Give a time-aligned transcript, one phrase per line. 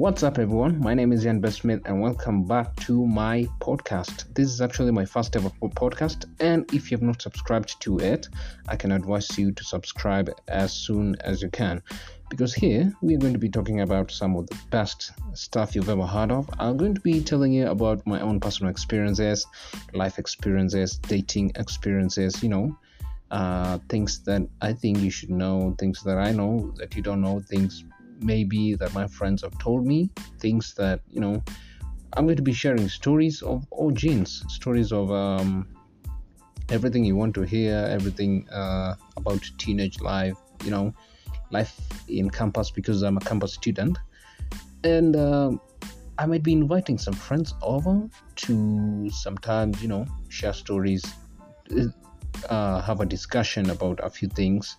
[0.00, 0.80] What's up, everyone?
[0.80, 4.32] My name is Ian Best Smith, and welcome back to my podcast.
[4.32, 8.26] This is actually my first ever podcast, and if you have not subscribed to it,
[8.66, 11.82] I can advise you to subscribe as soon as you can
[12.30, 15.90] because here we are going to be talking about some of the best stuff you've
[15.90, 16.48] ever heard of.
[16.58, 19.46] I'm going to be telling you about my own personal experiences,
[19.92, 22.74] life experiences, dating experiences, you know,
[23.30, 27.20] uh, things that I think you should know, things that I know that you don't
[27.20, 27.84] know, things
[28.20, 31.42] maybe that my friends have told me, things that, you know,
[32.14, 35.68] I'm going to be sharing stories of all genes, stories of um,
[36.70, 40.92] everything you want to hear, everything uh, about teenage life, you know,
[41.50, 43.98] life in campus because I'm a campus student.
[44.82, 45.52] And uh,
[46.18, 51.04] I might be inviting some friends over to sometimes, you know, share stories,
[52.48, 54.76] uh, have a discussion about a few things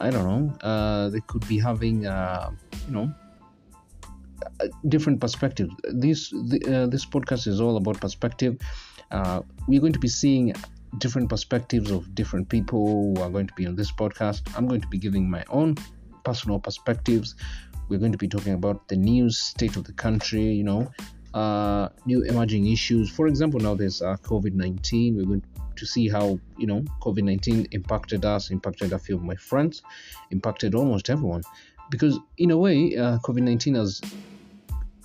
[0.00, 0.68] I don't know.
[0.68, 2.50] Uh, they could be having, uh,
[2.86, 3.14] you know,
[4.88, 5.74] different perspectives.
[5.92, 8.58] This the, uh, this podcast is all about perspective.
[9.10, 10.54] Uh, we're going to be seeing
[10.98, 14.42] different perspectives of different people who are going to be on this podcast.
[14.56, 15.76] I'm going to be giving my own
[16.24, 17.34] personal perspectives.
[17.88, 20.90] We're going to be talking about the news, state of the country, you know,
[21.36, 23.10] uh, new emerging issues.
[23.10, 25.16] For example, now there's uh, COVID 19.
[25.16, 25.42] We're going
[25.76, 29.82] to see how you know COVID nineteen impacted us, impacted a few of my friends,
[30.30, 31.42] impacted almost everyone,
[31.90, 34.00] because in a way, uh, COVID nineteen has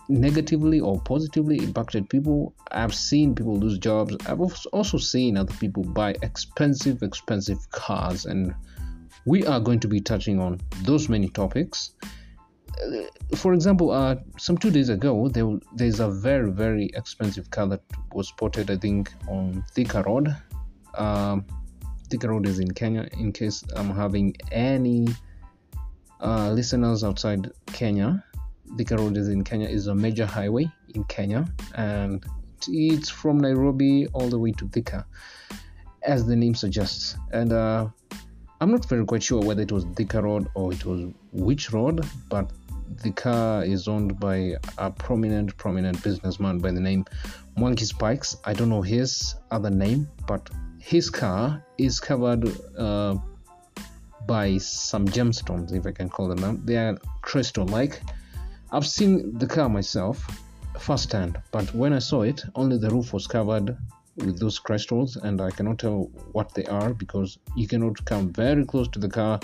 [0.08, 2.54] negatively or positively impacted people.
[2.72, 4.16] I've seen people lose jobs.
[4.26, 8.56] I've also seen other people buy expensive, expensive cars, and
[9.26, 11.92] we are going to be touching on those many topics.
[13.36, 17.81] For example, uh, some two days ago, there, there's a very, very expensive car that
[18.13, 20.36] was spotted, I think, on Thika Road
[20.95, 21.45] um,
[22.09, 23.08] Thika Road is in Kenya.
[23.17, 25.07] In case I'm having any
[26.19, 28.23] uh, listeners outside Kenya,
[28.75, 29.67] Thika Road is in Kenya.
[29.67, 32.23] is a major highway in Kenya, and
[32.67, 35.06] it's from Nairobi all the way to Thika,
[36.03, 37.16] as the name suggests.
[37.31, 37.88] And uh,
[38.59, 42.06] I'm not very quite sure whether it was Thika Road or it was which road,
[42.29, 42.51] but
[42.97, 47.06] the car is owned by a prominent, prominent businessman by the name
[47.57, 48.38] Monkey Spikes.
[48.46, 53.16] I don't know his other name, but his car is covered uh,
[54.25, 56.40] by some gemstones, if I can call them.
[56.41, 56.66] that.
[56.66, 58.02] They are crystal like.
[58.72, 60.25] I've seen the car myself
[60.79, 63.78] firsthand, but when I saw it, only the roof was covered
[64.18, 68.66] with those crystals, and I cannot tell what they are because you cannot come very
[68.66, 69.40] close to the car.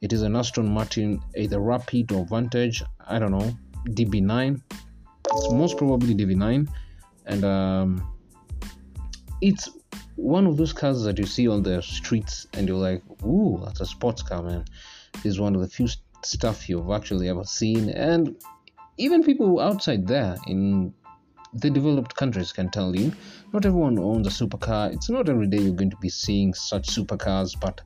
[0.00, 2.82] It is an Aston Martin, either Rapide or Vantage.
[3.06, 3.52] I don't know,
[3.88, 4.60] DB9.
[5.30, 6.68] It's most probably DB9,
[7.26, 8.12] and um,
[9.40, 9.68] it's
[10.16, 13.80] one of those cars that you see on the streets and you're like, ooh, that's
[13.80, 14.64] a sports car, man.
[15.24, 15.88] Is one of the few
[16.24, 17.90] stuff you've actually ever seen.
[17.90, 18.36] And
[18.96, 20.92] even people outside there in
[21.54, 23.12] the developed countries can tell you
[23.52, 24.92] not everyone owns a supercar.
[24.92, 27.80] It's not every day you're going to be seeing such supercars, but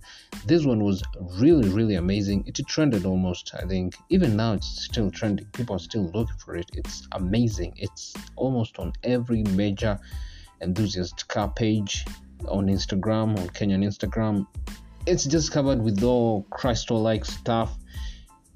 [0.46, 1.02] this one was
[1.38, 2.44] really, really amazing.
[2.46, 3.94] It trended almost, I think.
[4.08, 5.46] Even now, it's still trending.
[5.52, 6.70] People are still looking for it.
[6.74, 7.74] It's amazing.
[7.76, 9.98] It's almost on every major
[10.60, 12.04] enthusiast car page
[12.48, 14.46] on Instagram, on Kenyan Instagram.
[15.06, 17.76] It's just covered with all crystal like stuff.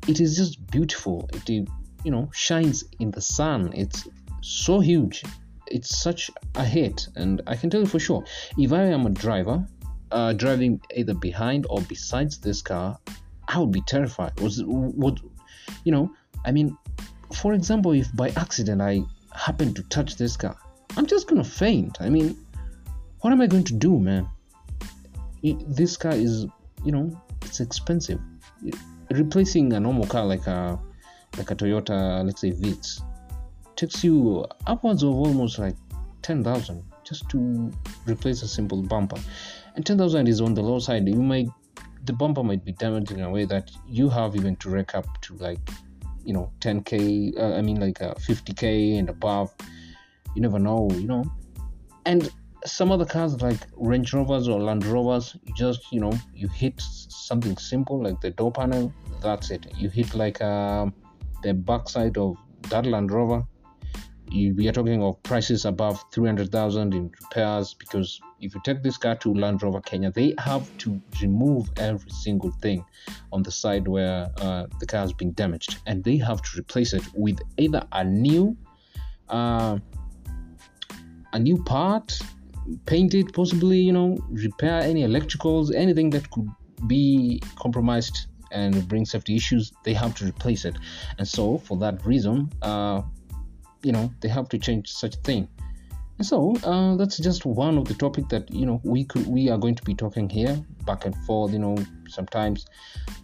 [0.09, 1.29] It is just beautiful.
[1.33, 3.73] It, you know, shines in the sun.
[3.75, 4.09] It's
[4.47, 5.25] so huge.
[5.67, 7.09] It's such a hit.
[7.17, 8.25] And I can tell you for sure,
[8.57, 9.67] if I am a driver,
[10.13, 12.99] uh, driving either behind or besides this car,
[13.49, 14.39] I would be terrified.
[14.41, 15.21] Was would
[15.85, 16.11] you know?
[16.45, 16.77] I mean,
[17.35, 19.03] for example, if by accident I
[19.35, 20.57] happen to touch this car,
[20.97, 21.99] I'm just gonna faint.
[22.01, 22.37] I mean,
[23.21, 24.29] what am I going to do, man?
[25.43, 26.47] This car is,
[26.85, 28.21] you know, it's expensive.
[29.11, 30.79] Replacing a normal car like a
[31.37, 33.03] like a Toyota, let's say Vitz,
[33.77, 35.77] takes you upwards of almost like
[36.23, 37.71] ten thousand just to
[38.07, 39.19] replace a simple bumper,
[39.75, 41.09] and ten thousand is on the low side.
[41.09, 41.49] You might
[42.05, 45.21] the bumper might be damaged in a way that you have even to rack up
[45.23, 45.59] to like
[46.25, 49.55] you know 10k uh, i mean like uh, 50k and above.
[50.35, 51.25] You never know you know.
[52.05, 52.31] And
[52.65, 56.81] some other cars like range rovers or land rovers you just you know you hit
[56.81, 59.67] something simple like the door panel that's it.
[59.77, 60.87] You hit like uh,
[61.43, 62.37] the backside of
[62.71, 63.45] that land rover
[64.31, 69.15] we are talking of prices above 300000 in repairs because if you take this car
[69.17, 72.85] to land rover kenya they have to remove every single thing
[73.33, 76.93] on the side where uh, the car has been damaged and they have to replace
[76.93, 78.57] it with either a new
[79.29, 79.79] uh,
[81.33, 82.19] a new part,
[82.87, 86.49] paint it, possibly, you know, repair any electricals, anything that could
[86.87, 90.77] be compromised and bring safety issues, they have to replace it.
[91.19, 93.03] And so, for that reason, uh,
[93.87, 95.49] you know, they have to change such thing.
[96.21, 99.59] So uh, that's just one of the topic that you know we could we are
[99.59, 100.57] going to be talking here
[100.87, 101.53] back and forth.
[101.53, 101.77] You know,
[102.09, 102.67] sometimes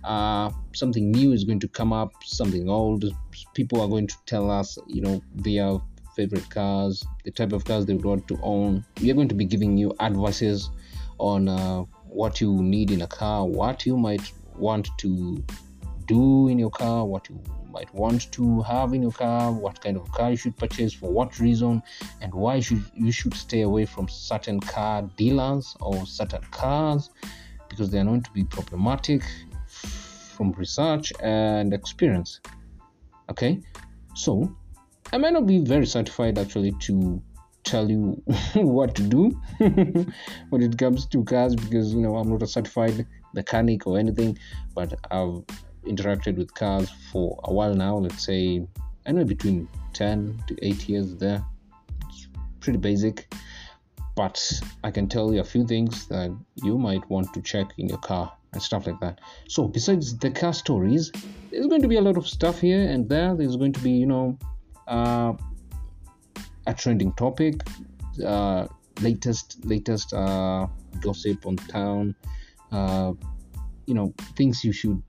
[0.04, 3.04] uh, something new is going to come up, something old.
[3.54, 5.78] People are going to tell us, you know, their
[6.14, 8.84] favorite cars, the type of cars they would want to own.
[9.00, 10.70] We are going to be giving you advices
[11.18, 15.42] on uh, what you need in a car, what you might want to
[16.06, 17.40] do in your car, what you
[17.70, 21.10] might want to have in your car, what kind of car you should purchase, for
[21.10, 21.82] what reason,
[22.20, 27.10] and why should you should stay away from certain car dealers or certain cars
[27.68, 29.22] because they are known to be problematic
[29.66, 32.40] from research and experience.
[33.30, 33.60] Okay,
[34.14, 34.54] so
[35.12, 37.22] I might not be very certified actually to
[37.64, 38.22] tell you
[38.54, 39.30] what to do
[40.50, 44.38] when it comes to cars because you know I'm not a certified mechanic or anything,
[44.74, 45.42] but I've
[45.84, 47.96] interacted with cars for a while now.
[47.96, 48.66] Let's say
[49.06, 51.44] know between 10 to 8 years there.
[52.08, 52.28] It's
[52.60, 53.32] pretty basic,
[54.14, 56.30] but I can tell you a few things that
[56.62, 59.20] you might want to check in your car and stuff like that.
[59.48, 61.10] So, besides the car stories,
[61.50, 63.34] there's going to be a lot of stuff here and there.
[63.34, 64.38] There's going to be, you know,
[64.86, 65.32] uh,
[66.66, 67.62] a trending topic,
[68.24, 68.66] uh,
[69.00, 70.66] latest latest uh,
[71.00, 72.14] gossip on town,
[72.70, 73.12] uh,
[73.86, 75.02] you know, things you should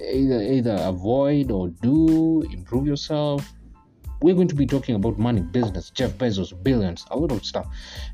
[0.00, 3.52] either either avoid or do, improve yourself.
[4.22, 7.66] We're going to be talking about money, business, Jeff Bezos, billions, a lot of stuff.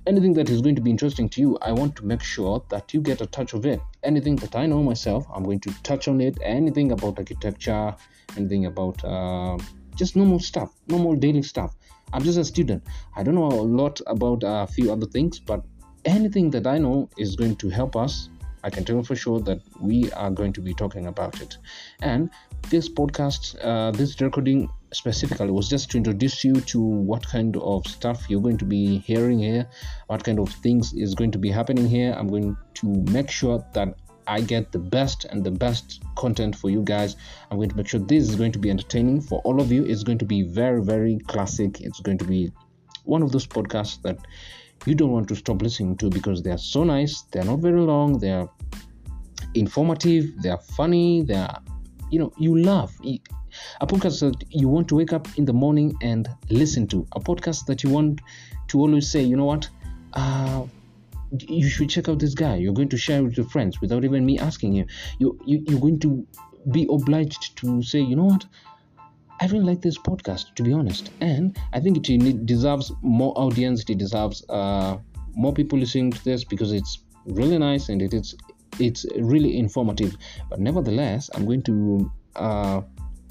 [0.07, 2.95] Anything that is going to be interesting to you, I want to make sure that
[2.95, 3.81] you get a touch of it.
[4.05, 6.39] Anything that I know myself, I'm going to touch on it.
[6.43, 7.93] Anything about architecture,
[8.37, 9.59] anything about uh,
[9.97, 11.75] just normal stuff, normal daily stuff.
[12.13, 12.85] I'm just a student.
[13.17, 15.65] I don't know a lot about a few other things, but
[16.05, 18.29] anything that I know is going to help us
[18.67, 21.57] I can tell for sure that we are going to be talking about it.
[22.01, 22.31] And
[22.69, 27.87] this podcast, uh, this recording specifically was just to introduce you to what kind of
[27.87, 29.69] stuff you're going to be hearing here,
[30.09, 32.13] what kind of things is going to be happening here.
[32.19, 33.97] I'm going to make sure that
[34.27, 37.15] I get the best and the best content for you guys.
[37.53, 39.85] I'm going to make sure this is going to be entertaining for all of you.
[39.85, 41.81] It's going to be very, very classic.
[41.83, 42.51] It's going to be
[43.05, 44.19] one of those podcasts that
[44.85, 47.23] you don't want to stop listening to because they are so nice.
[47.31, 48.19] They are not very long.
[48.19, 48.51] They are
[49.57, 50.43] informative.
[50.43, 51.23] They are funny.
[51.23, 51.61] They are,
[52.11, 52.95] you know, you laugh.
[53.81, 57.07] A podcast that you want to wake up in the morning and listen to.
[57.13, 58.21] A podcast that you want
[58.69, 59.69] to always say, you know what,
[60.13, 60.65] uh,
[61.39, 62.57] you should check out this guy.
[62.57, 64.87] You're going to share with your friends without even me asking you.
[65.19, 66.27] You, you you're going to
[66.71, 68.45] be obliged to say, you know what,
[69.41, 73.85] I really like this podcast, to be honest, and I think it deserves more audience.
[73.89, 74.97] It deserves uh,
[75.35, 78.35] more people listening to this because it's really nice and it is
[78.79, 80.17] it's really informative.
[80.49, 82.81] But nevertheless, I'm going to uh,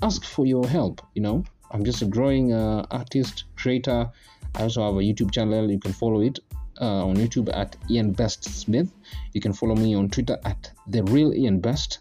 [0.02, 1.02] ask for your help.
[1.14, 4.10] You know, I'm just a growing uh, artist creator.
[4.56, 5.70] I also have a YouTube channel.
[5.70, 6.40] You can follow it
[6.82, 8.92] uh, on YouTube at Ian Best Smith.
[9.34, 12.00] You can follow me on Twitter at the real Ian Best.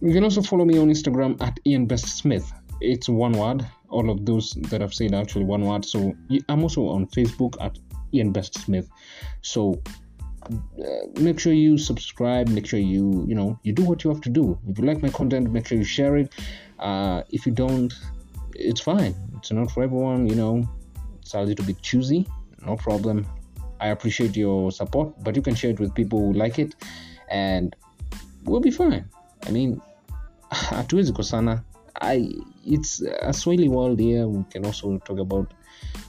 [0.00, 2.50] You can also follow me on Instagram at Ian Best Smith
[2.80, 3.66] it's one word.
[3.88, 5.84] All of those that I've said actually one word.
[5.84, 6.14] So
[6.48, 7.78] I'm also on Facebook at
[8.14, 8.88] Ian Best Smith.
[9.42, 9.82] So
[11.18, 12.48] make sure you subscribe.
[12.48, 14.58] Make sure you you know you do what you have to do.
[14.66, 16.32] If you like my content, make sure you share it.
[16.78, 17.92] Uh, if you don't,
[18.54, 19.14] it's fine.
[19.36, 20.26] It's not for everyone.
[20.26, 20.68] You know,
[21.20, 22.26] it's a little bit choosy.
[22.64, 23.26] No problem.
[23.80, 26.74] I appreciate your support, but you can share it with people who like it,
[27.30, 27.74] and
[28.44, 29.08] we'll be fine.
[29.46, 29.80] I mean,
[32.02, 32.30] I
[32.64, 34.26] it's a Swahili world here.
[34.26, 35.52] We can also talk about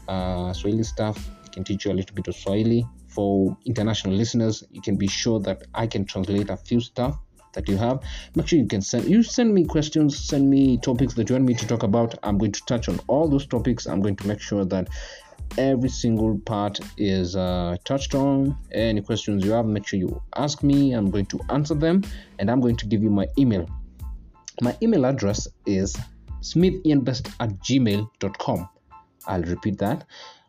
[0.08, 1.18] uh, Swahili stuff.
[1.46, 4.64] I can teach you a little bit of Swahili for international listeners.
[4.72, 7.18] You can be sure that I can translate a few stuff
[7.54, 8.00] that you have.
[8.36, 11.46] Make sure you can send you send me questions, send me topics that you want
[11.46, 12.18] me to talk about.
[12.24, 13.88] I'm going to touch on all those topics.
[13.88, 14.88] I'm going to make sure that
[15.58, 18.58] every single part is uh, touched on.
[18.72, 20.94] Any questions you have, make sure you ask me.
[20.94, 22.04] I'm going to answer them,
[22.40, 23.68] and I'm going to give you my email
[24.62, 25.98] my email address is
[26.42, 28.70] smithianbest at gmail.com.
[29.28, 30.06] I'll repeat that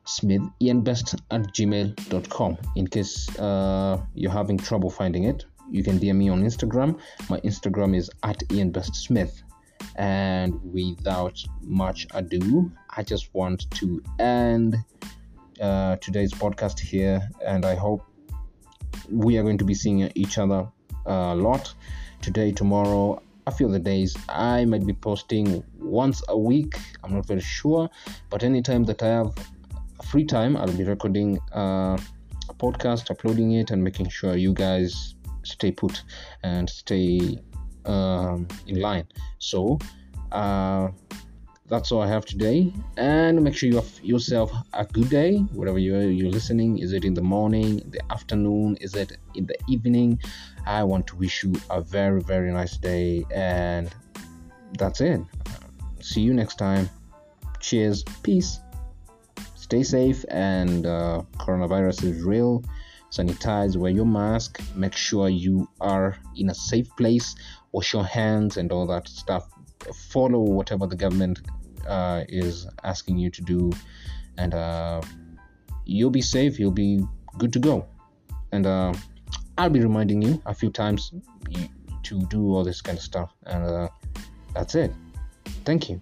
[0.07, 2.59] smithianbest at gmail.com.
[2.77, 6.99] In case uh, you're having trouble finding it, you can DM me on Instagram.
[7.29, 9.43] My Instagram is at ianbestsmith.
[9.97, 14.77] And without much ado, I just want to end
[15.61, 17.21] uh, today's podcast here.
[17.45, 18.03] And I hope
[19.11, 20.69] we are going to be seeing each other
[21.07, 21.75] a lot
[22.21, 27.27] today, tomorrow, a few other days i might be posting once a week i'm not
[27.27, 27.91] very sure
[28.31, 29.35] but anytime that i have
[30.13, 31.99] free time i'll be recording a
[32.59, 36.05] podcast uploading it and making sure you guys stay put
[36.43, 37.39] and stay
[37.85, 39.07] um, in line.
[39.39, 39.79] So
[40.31, 40.89] uh,
[41.67, 42.73] that's all I have today.
[42.97, 46.79] And make sure you have yourself a good day, whatever you're, you're listening.
[46.79, 48.77] Is it in the morning, the afternoon?
[48.81, 50.21] Is it in the evening?
[50.67, 53.25] I want to wish you a very, very nice day.
[53.35, 53.93] And
[54.79, 55.21] that's it.
[56.01, 56.89] See you next time.
[57.61, 58.05] Cheers.
[58.23, 58.61] Peace.
[59.73, 60.23] Stay safe.
[60.29, 62.63] And uh, coronavirus is real
[63.11, 67.35] sanitize, wear your mask, make sure you are in a safe place,
[67.73, 69.49] wash your hands, and all that stuff.
[70.11, 71.41] Follow whatever the government
[71.89, 73.73] uh, is asking you to do,
[74.37, 75.01] and uh,
[75.87, 77.03] you'll be safe, you'll be
[77.39, 77.87] good to go.
[78.53, 78.93] And uh,
[79.57, 81.13] I'll be reminding you a few times
[82.03, 83.89] to do all this kind of stuff, and uh,
[84.53, 84.93] that's it.
[85.65, 86.01] Thank you.